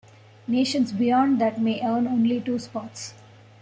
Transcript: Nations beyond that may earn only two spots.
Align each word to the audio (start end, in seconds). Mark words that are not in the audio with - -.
Nations 0.47 0.93
beyond 0.93 1.39
that 1.39 1.61
may 1.61 1.79
earn 1.85 2.07
only 2.07 2.41
two 2.41 2.57
spots. 2.57 3.13